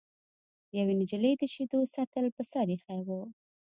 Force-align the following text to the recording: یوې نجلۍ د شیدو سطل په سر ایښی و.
یوې 0.77 0.93
نجلۍ 1.01 1.33
د 1.37 1.43
شیدو 1.53 1.79
سطل 1.95 2.25
په 2.35 2.41
سر 2.51 2.65
ایښی 2.73 3.01
و. 3.07 3.09